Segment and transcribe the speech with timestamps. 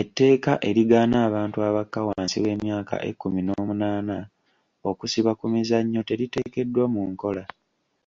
[0.00, 4.16] Etteeka erigaana abantu abakka wansi w'emyaka ekkumi n'omunaana
[4.90, 7.44] okusiba ku mizannyo teriteekeddwa mu nkola.